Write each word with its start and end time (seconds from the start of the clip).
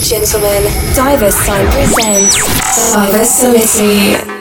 gentlemen, 0.00 0.62
Divers 0.94 1.34
Sign 1.34 1.66
presents 1.72 2.94
Divers 2.94 3.28
City. 3.28 4.39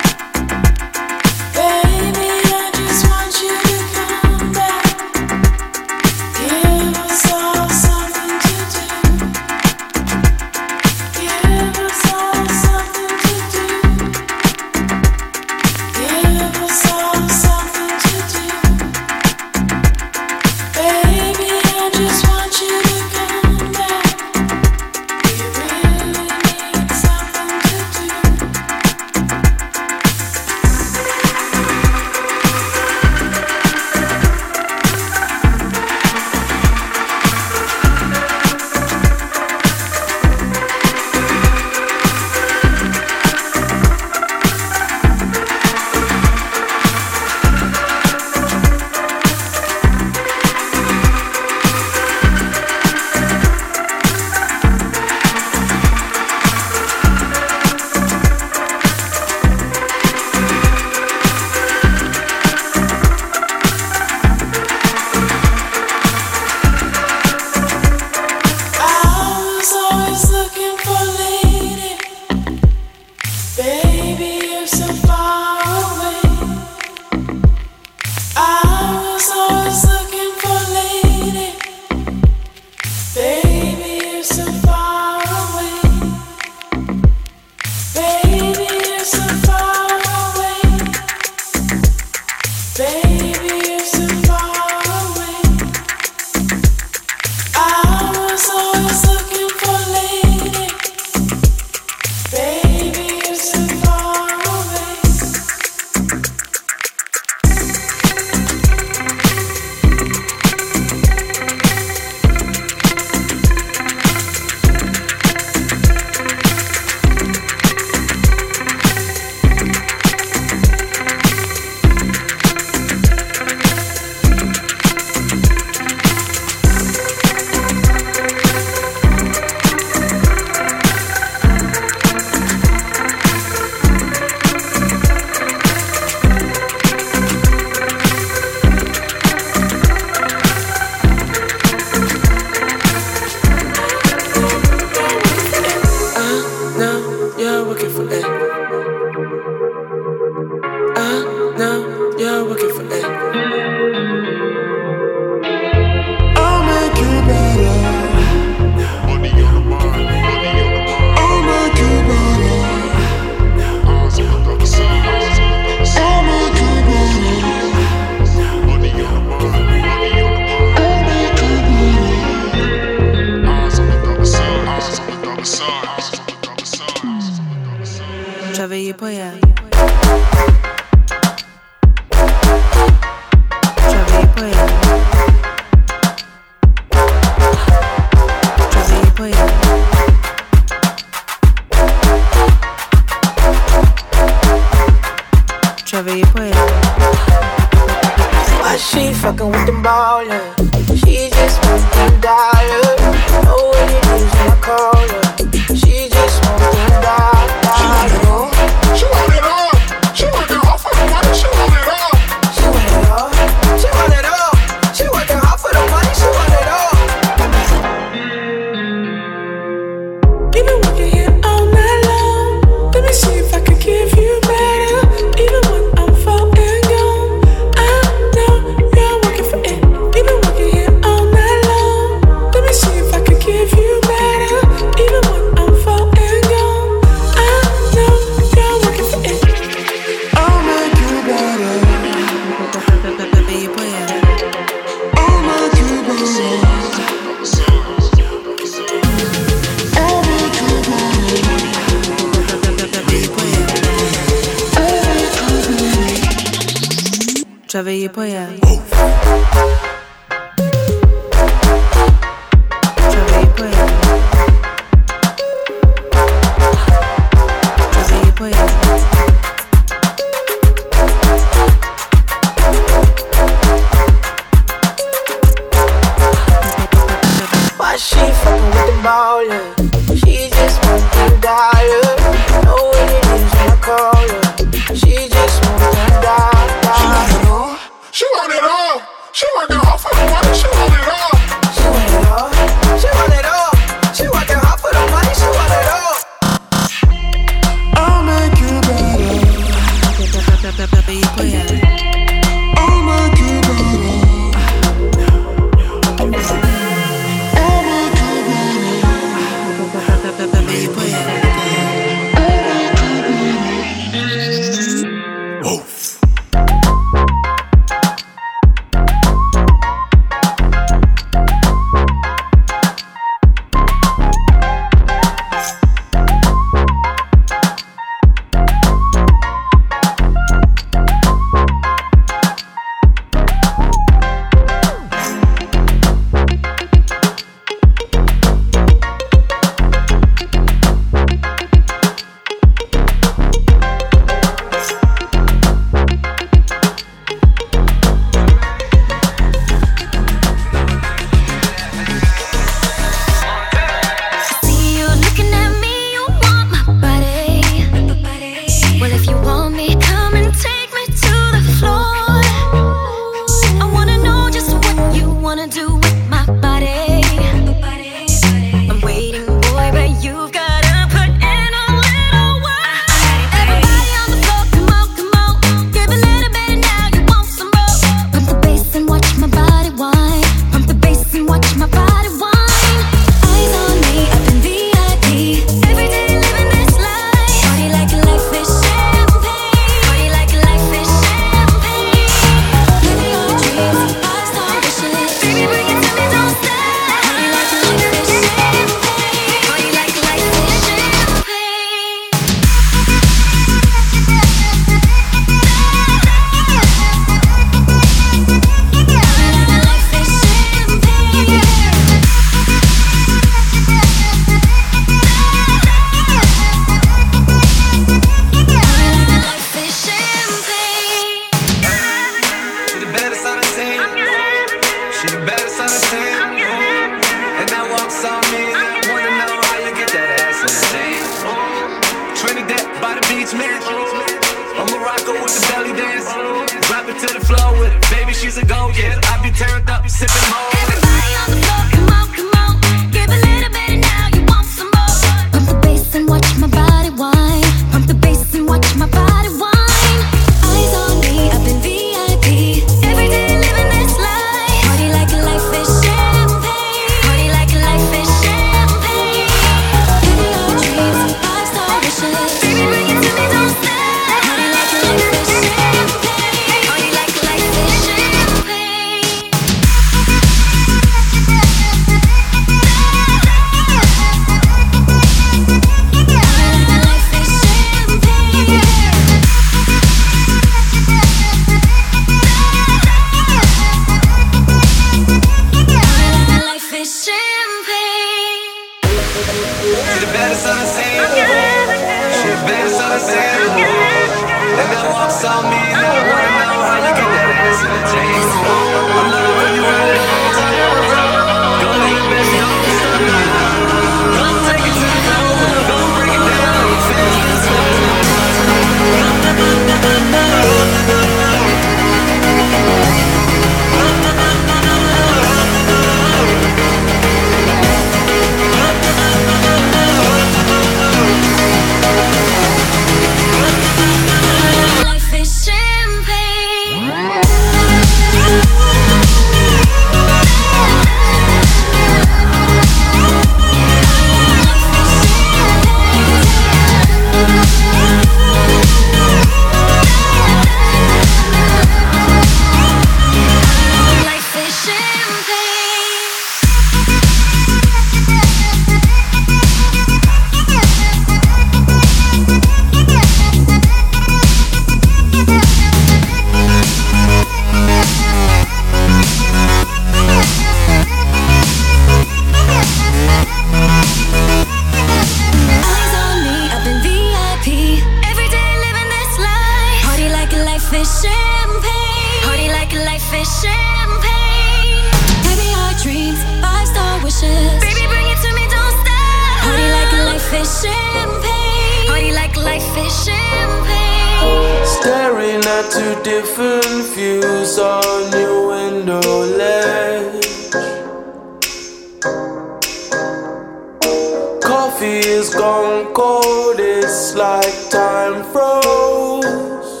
Coffee 594.62 595.20
is 595.20 595.54
gone 595.54 596.12
cold, 596.12 596.78
it's 596.78 597.34
like 597.34 597.88
time 597.88 598.44
froze. 598.52 600.00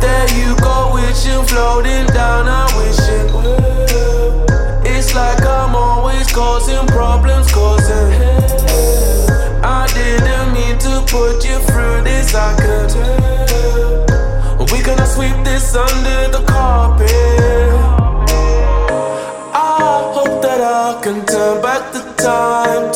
There 0.00 0.28
you 0.38 0.54
go, 0.62 0.92
wishing, 0.94 1.44
floating 1.46 2.06
down, 2.14 2.46
I 2.46 2.66
wishing. 2.78 3.34
It's 4.86 5.12
like 5.16 5.44
I'm 5.44 5.74
always 5.74 6.30
causing 6.32 6.86
problems, 6.86 7.50
causing 7.50 8.12
I 9.64 9.88
didn't 9.92 10.52
mean 10.52 10.78
to 10.78 11.04
put 11.08 11.44
you 11.44 11.58
through 11.66 12.02
this, 12.04 12.32
I 12.32 12.54
could 12.60 12.90
tell. 12.90 13.16
We 14.72 14.82
gonna 14.82 15.06
sweep 15.06 15.44
this 15.44 15.74
under 15.74 16.05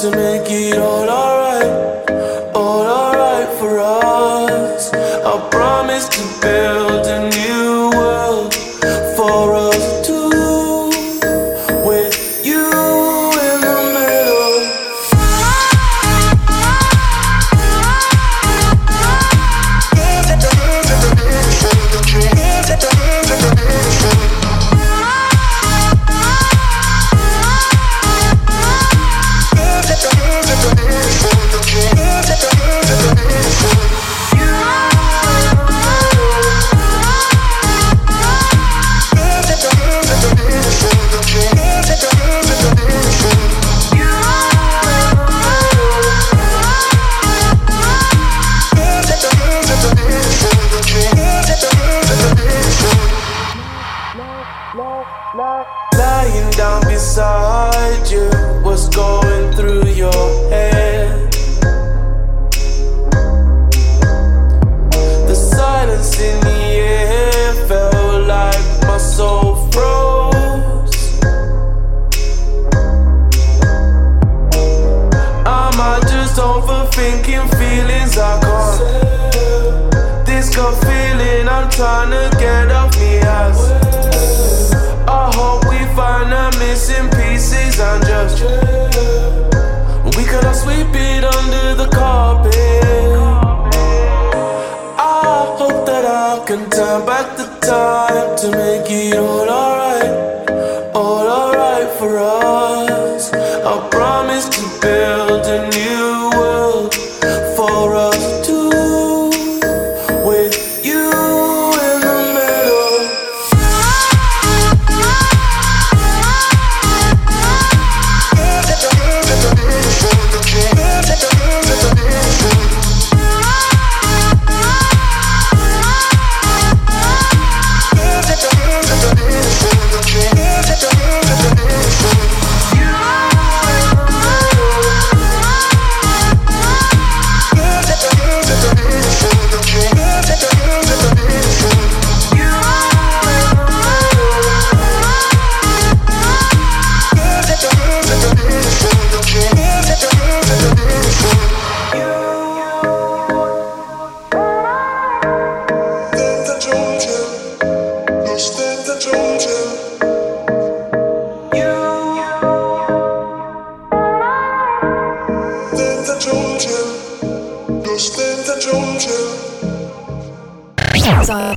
to 0.01 0.11
make 0.13 0.51
it 0.51 0.79
all 0.79 1.11
alright, 1.11 2.55
all 2.55 2.87
alright 2.87 3.49
for 3.59 3.79
us. 3.81 4.95
I 4.95 5.49
promise 5.51 6.09
to 6.09 6.41
build 6.41 6.60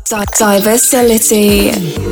Diversality. 0.10 2.03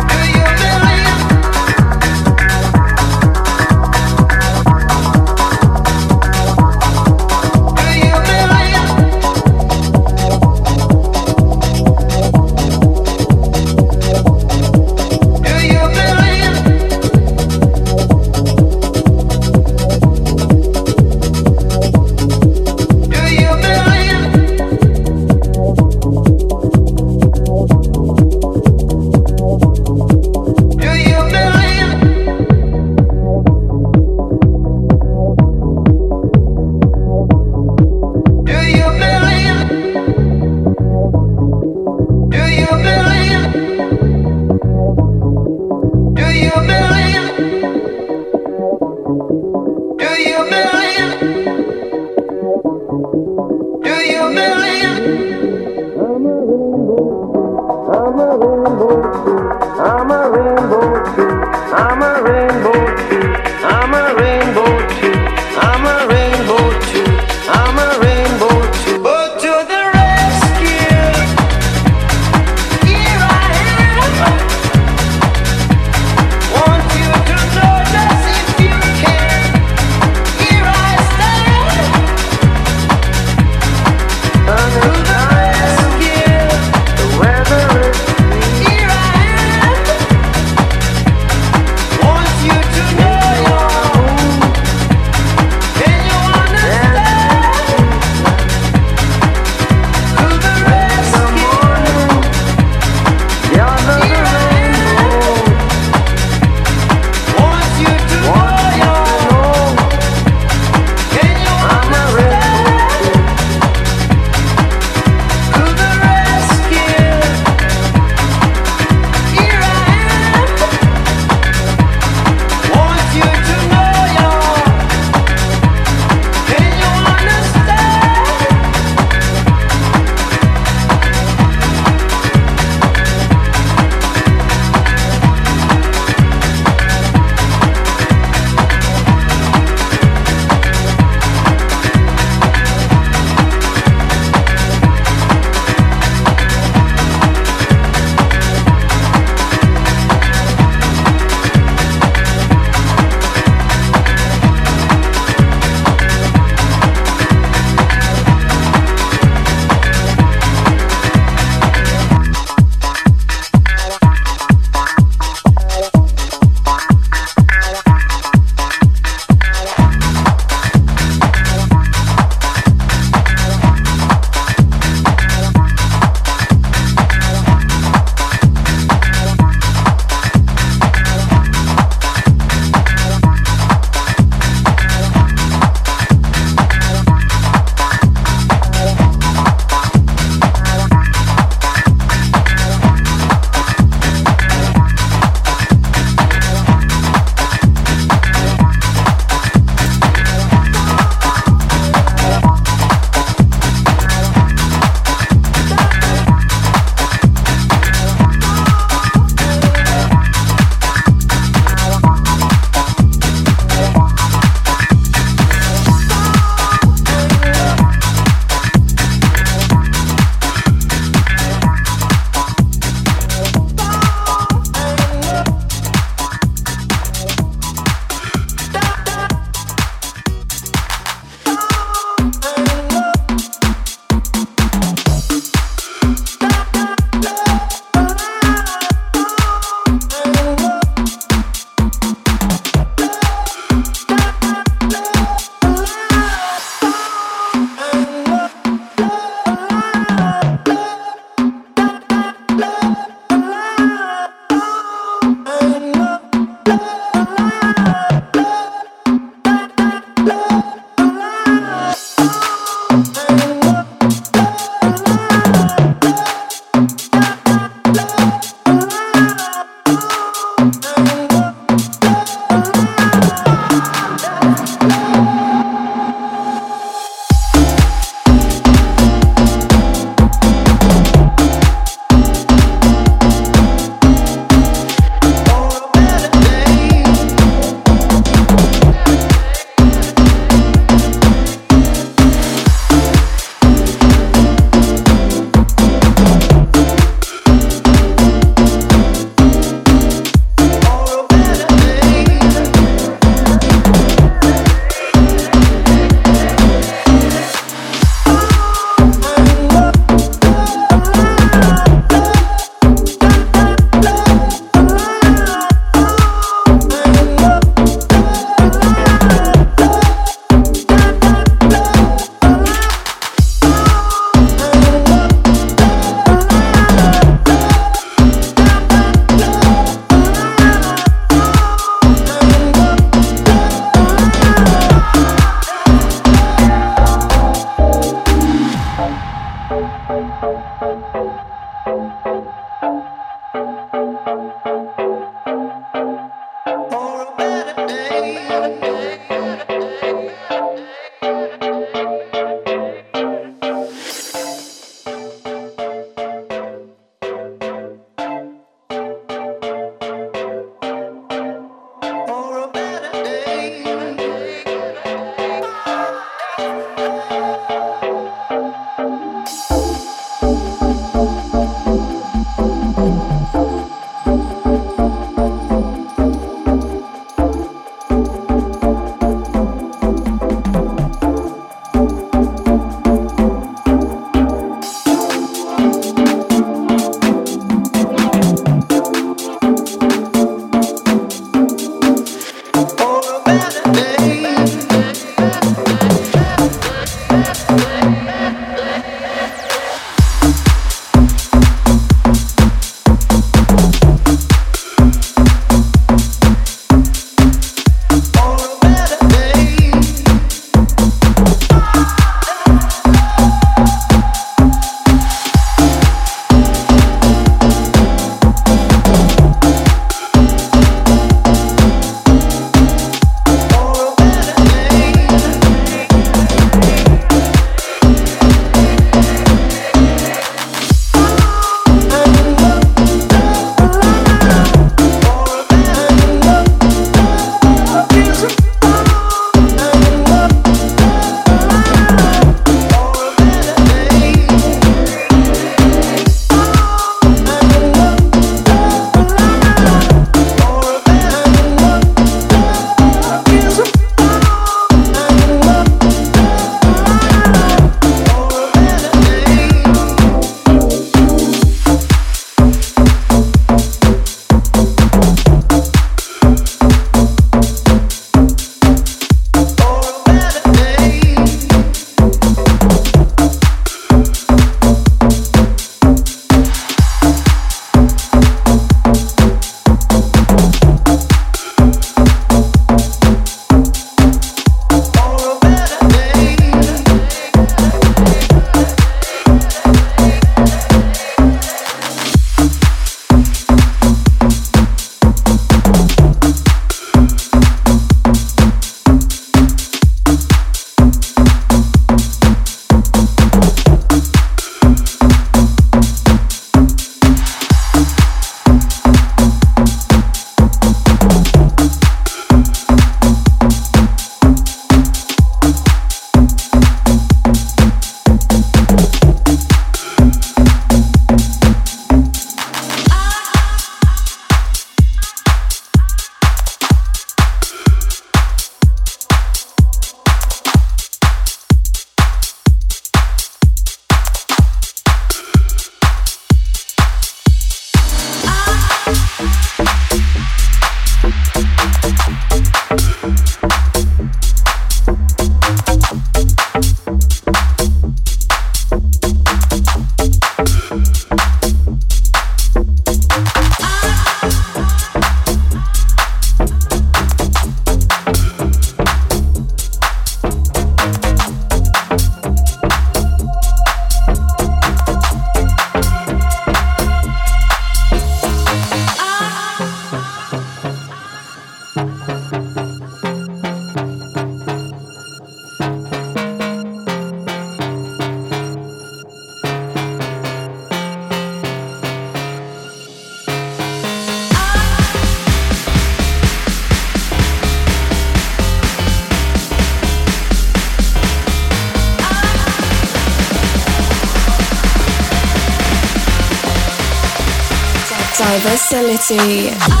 Diversality. 599.31 600.00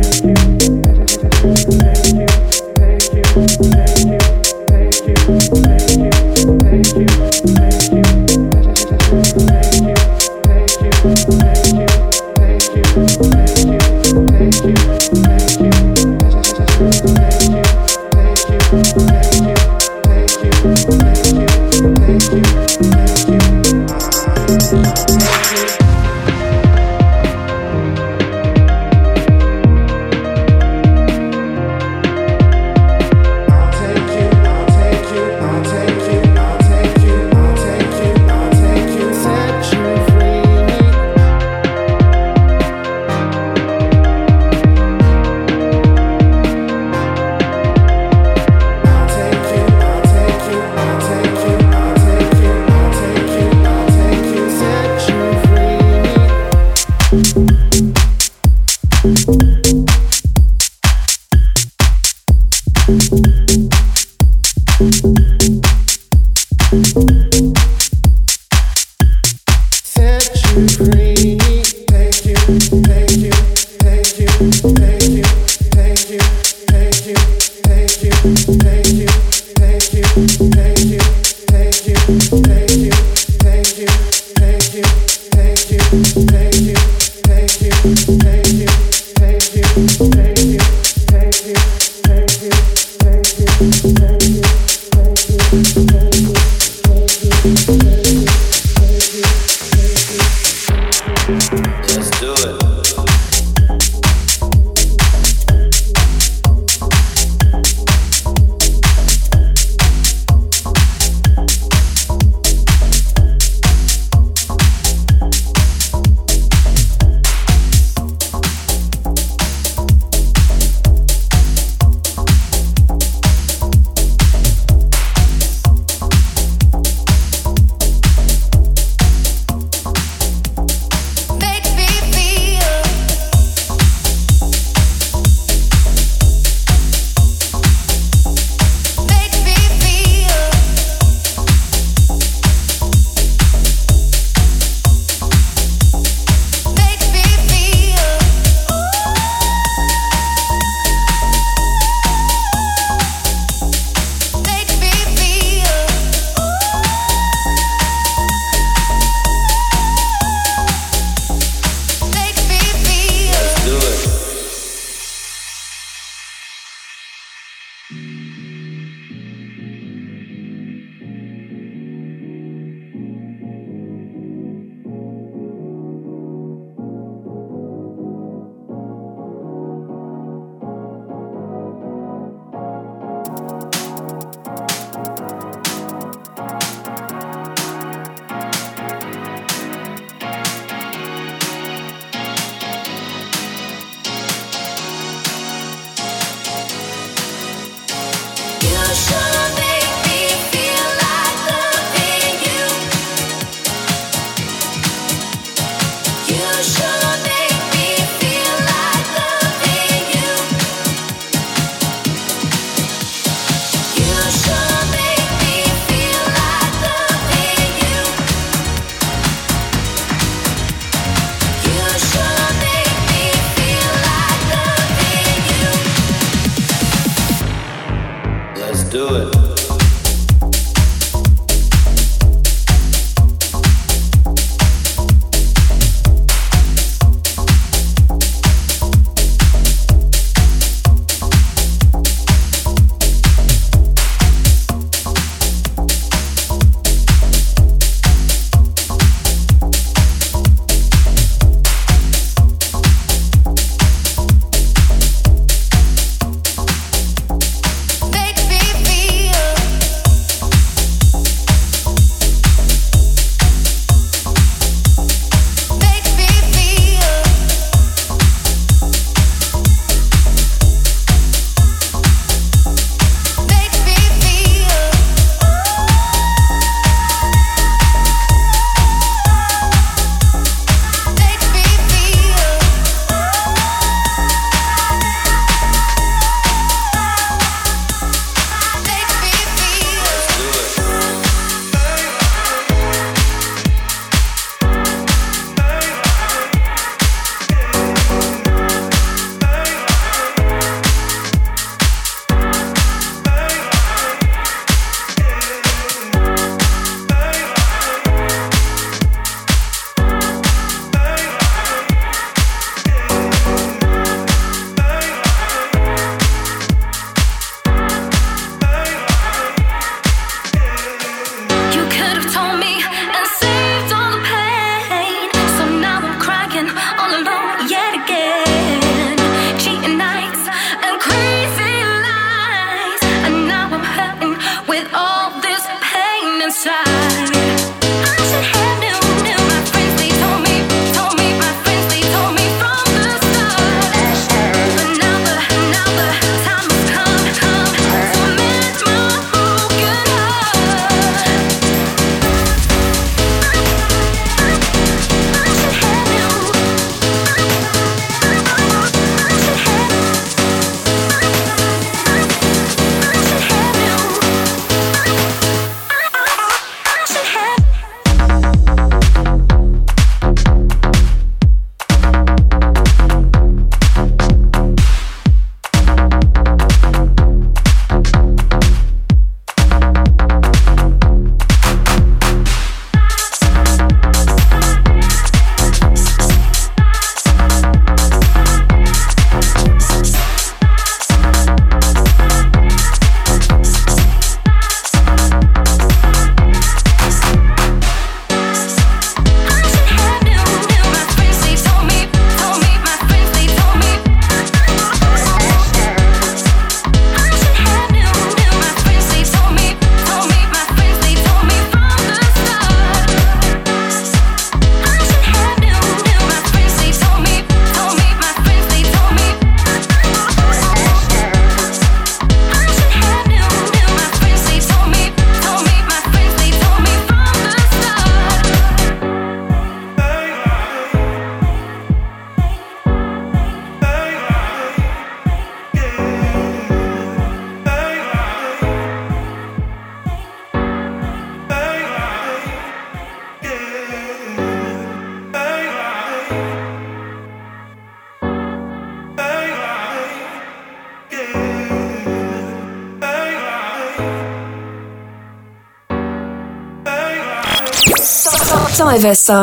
cansar. 336.51 337.10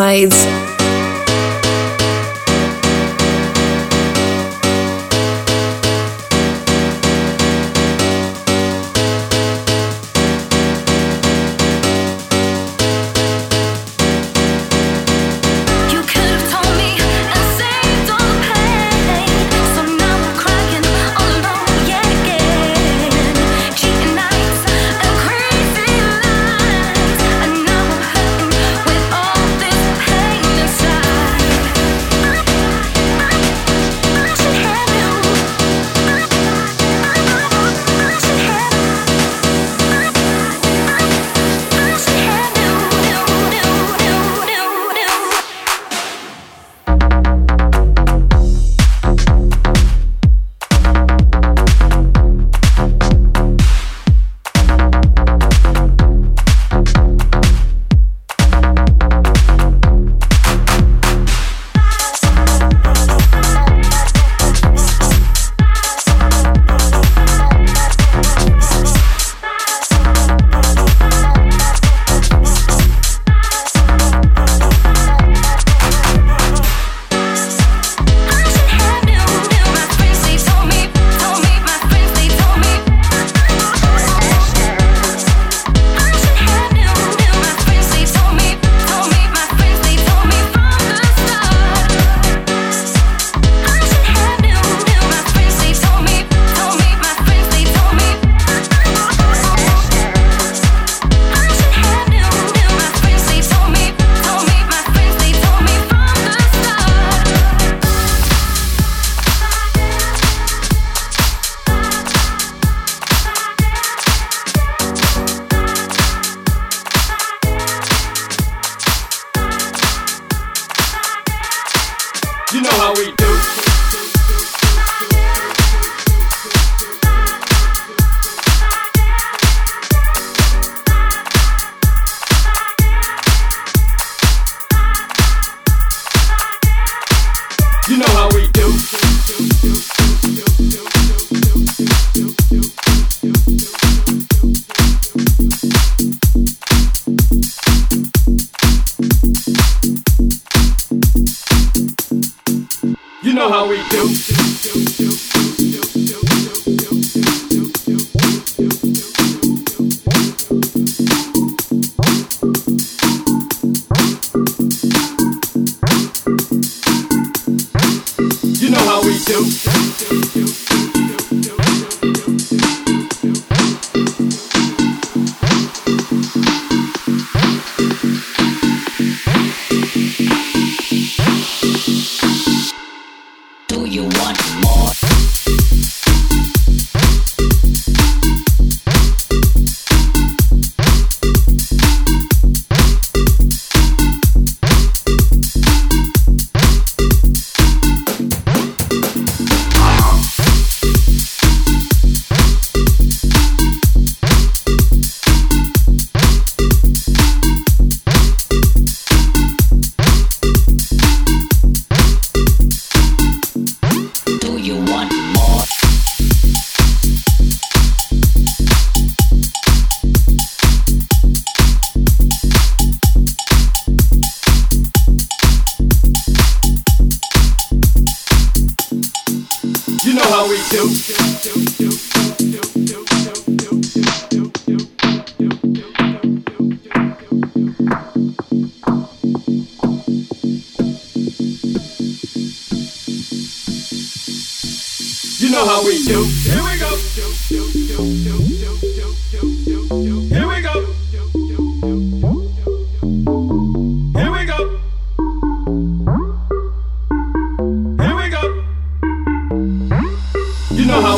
Sides. 0.08 0.47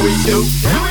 we 0.02 0.16
do. 0.24 0.89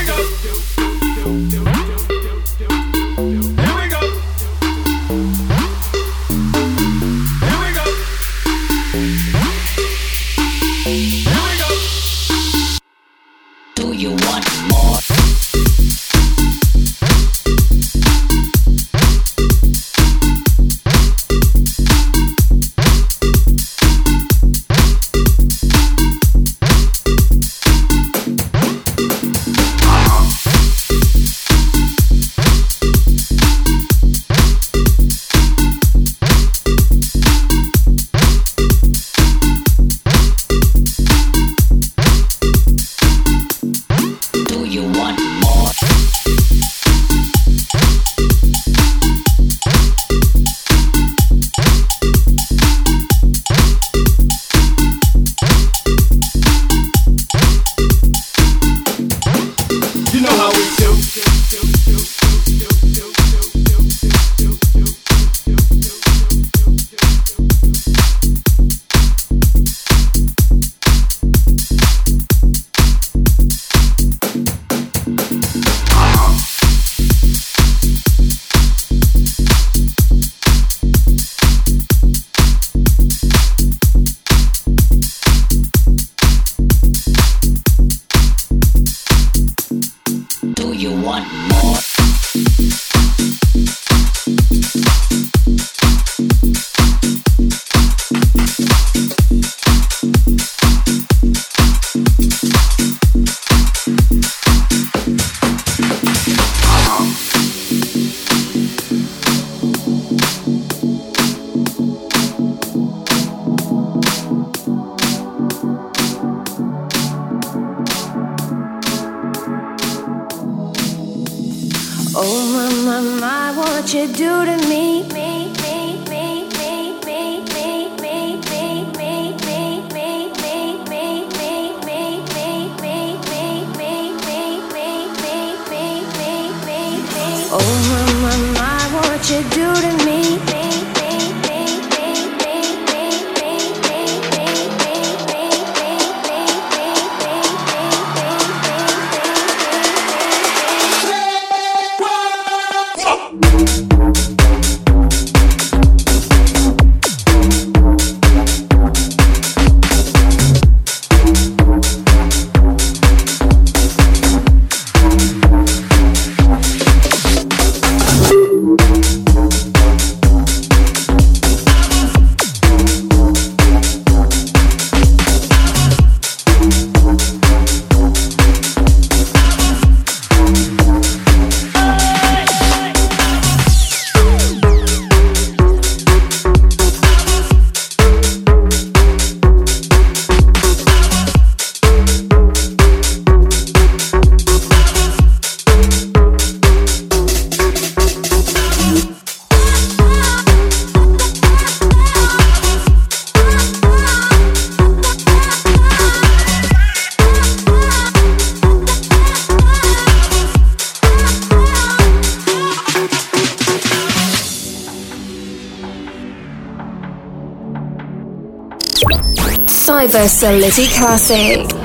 Versatility 220.40 220.88
Classic. 220.96 221.79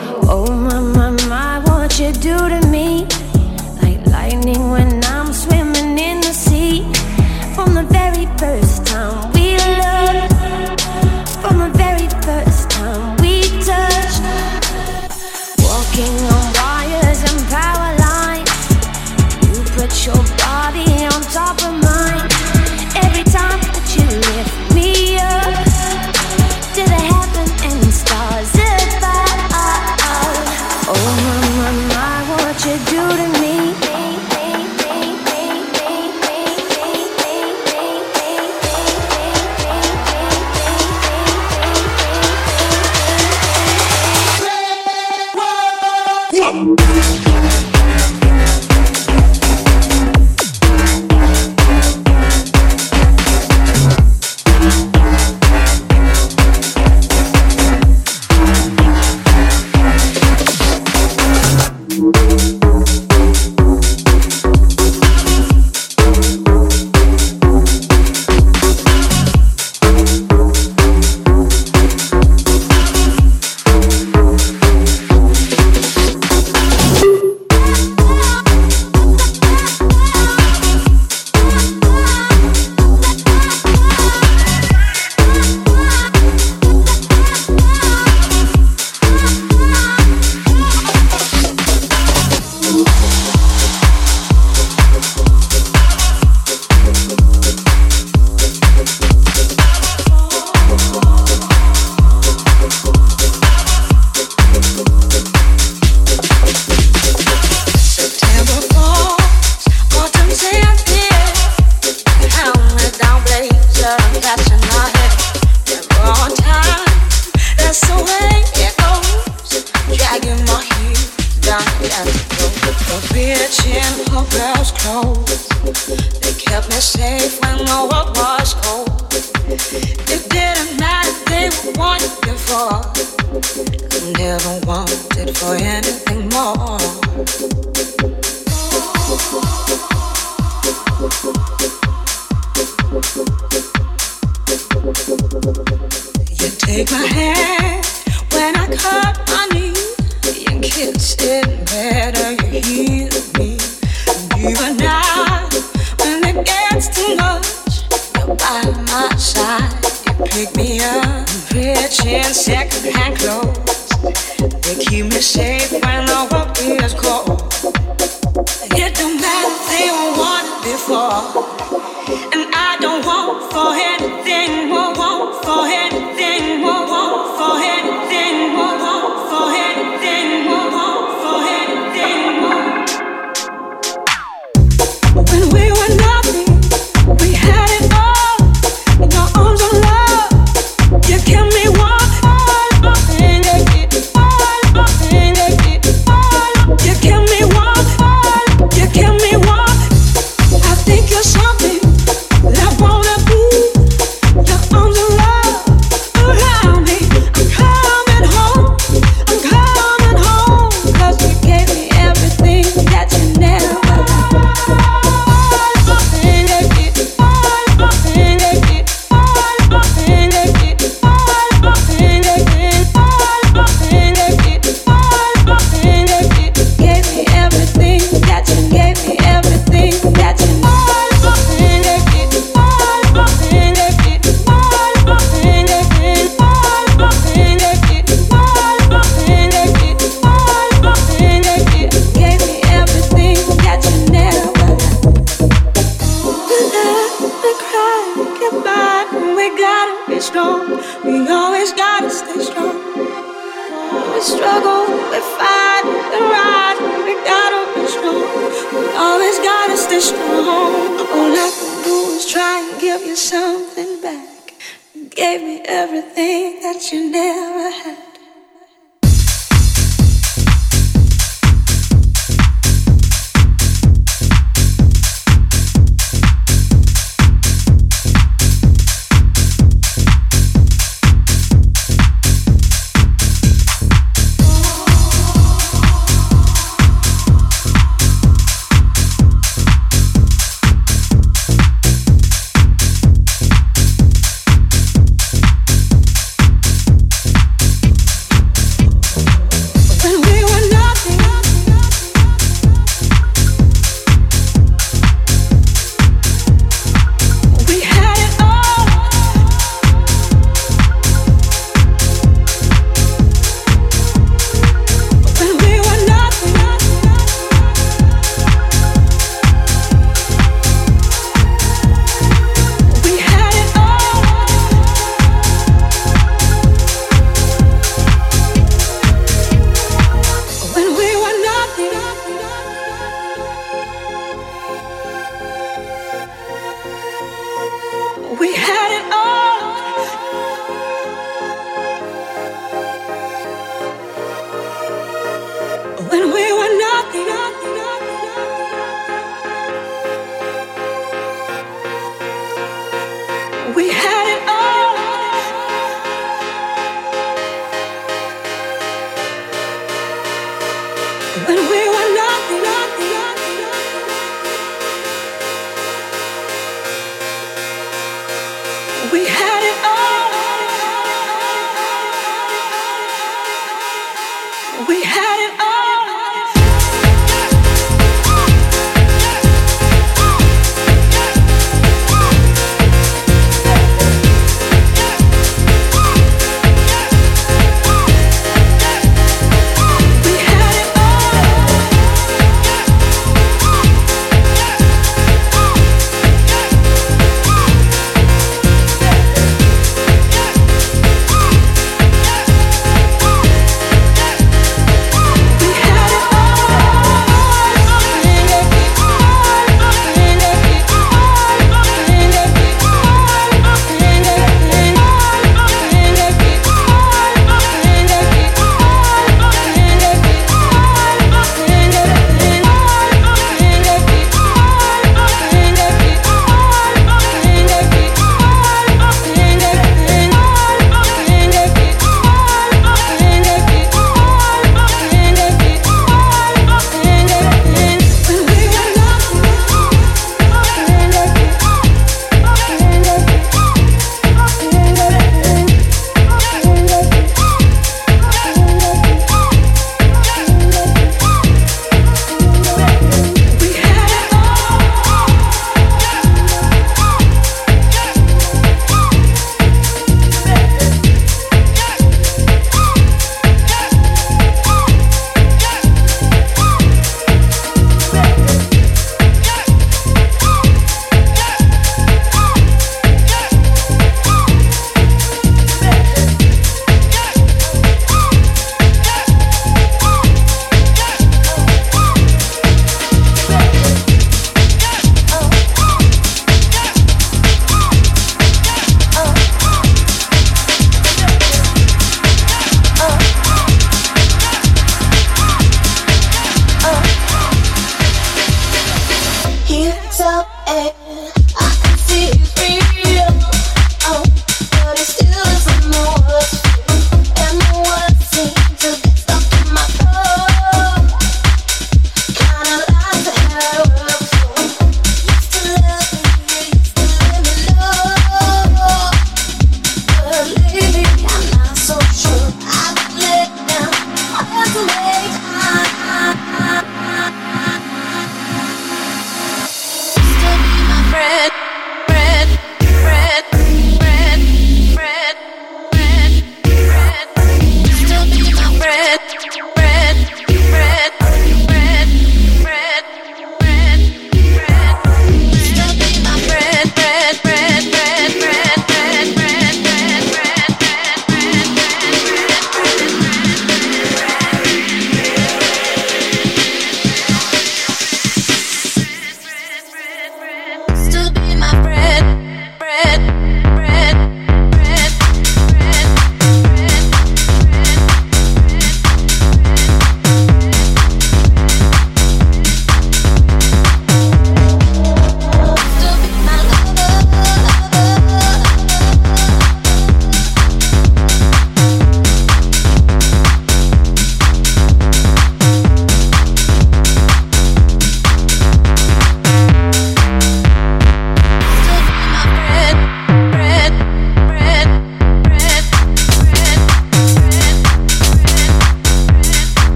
Much, 158.26 159.34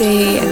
Diversality. 0.00 0.49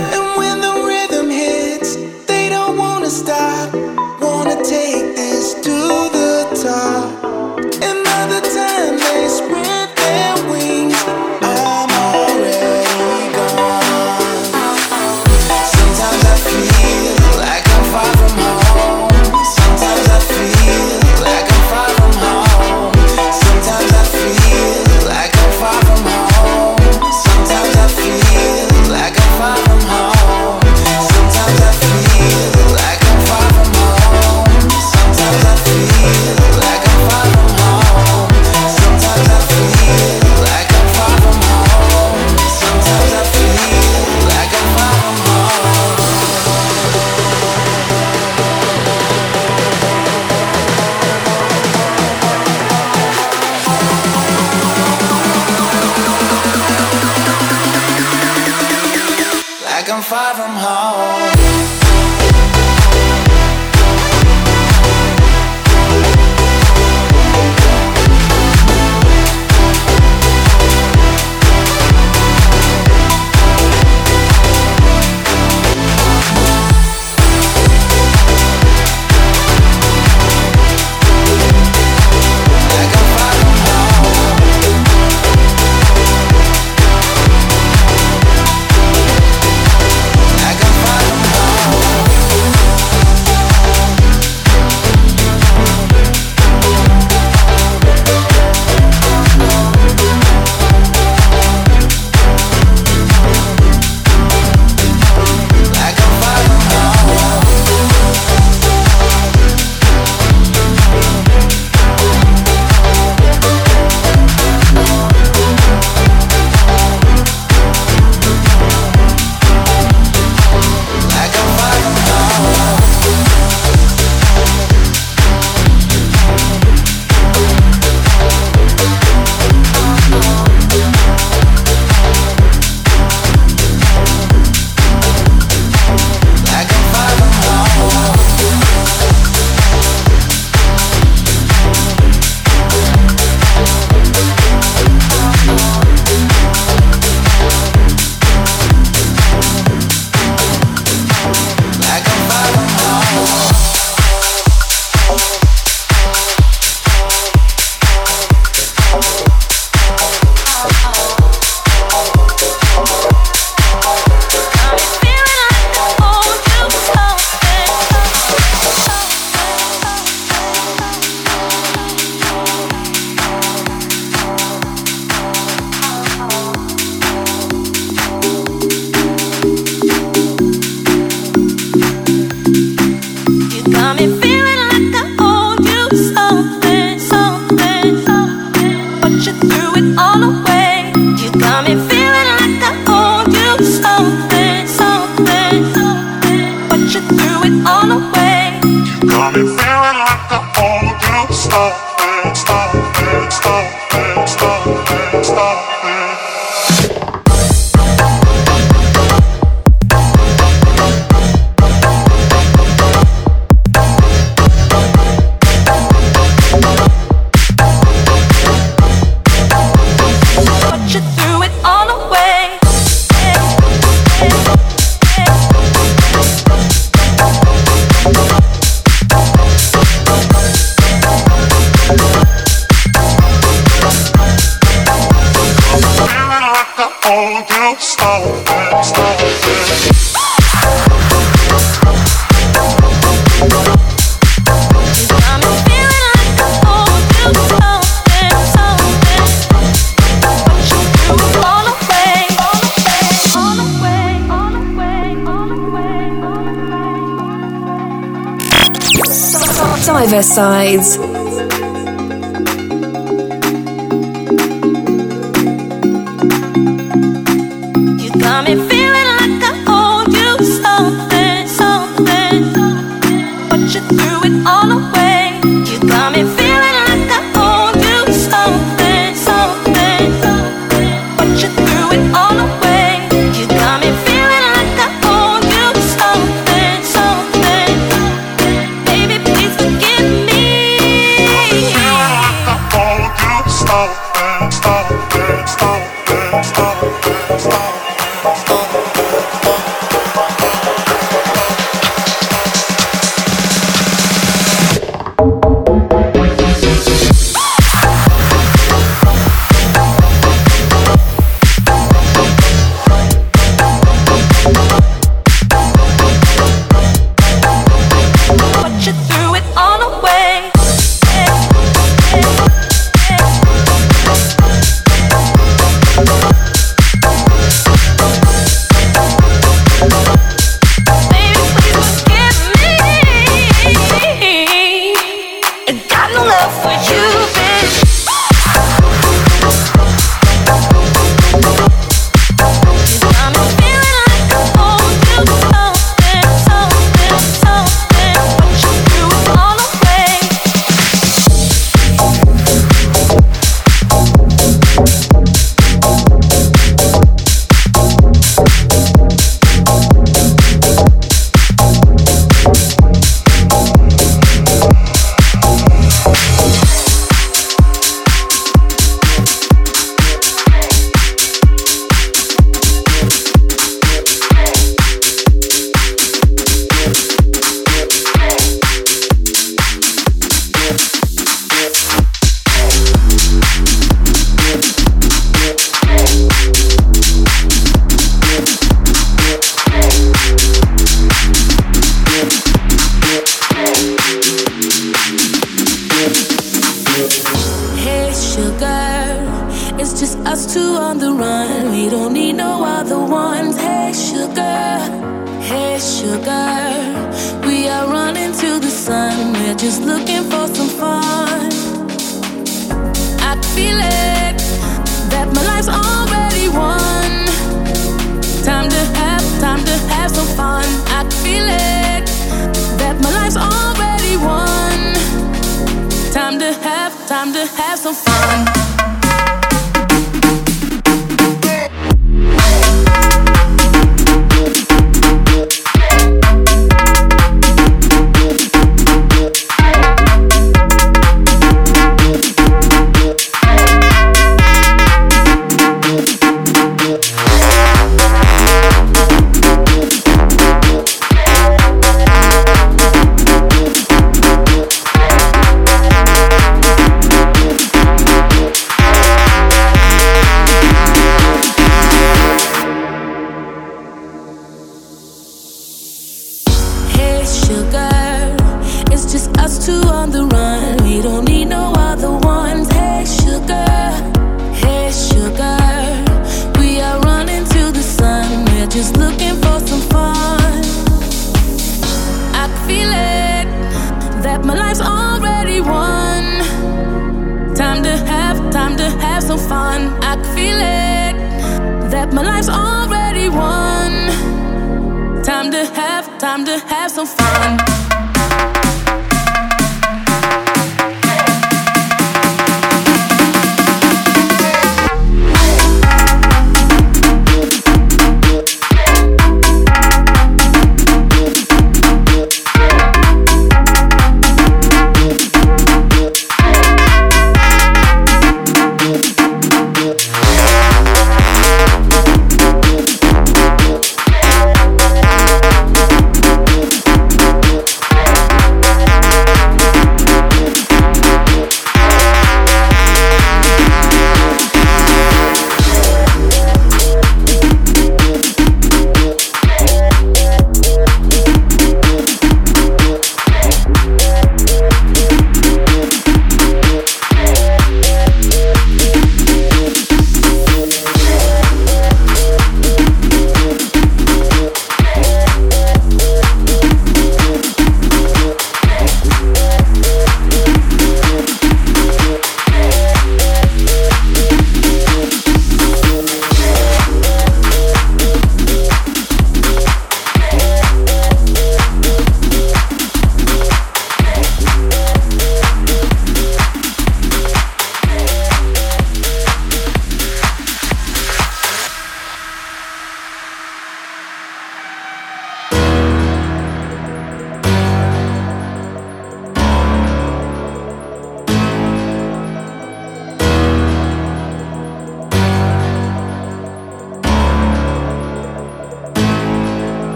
Sides. 260.08 261.17